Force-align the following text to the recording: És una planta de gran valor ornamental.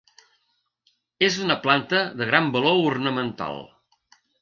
És 1.27 1.37
una 1.45 1.59
planta 1.67 2.01
de 2.23 2.31
gran 2.33 2.53
valor 2.59 2.83
ornamental. 2.91 3.65